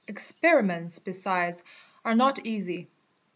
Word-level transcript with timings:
Experiments 0.07 0.97
besides 0.97 1.63
are 2.03 2.15
not 2.15 2.43
easy. 2.43 2.87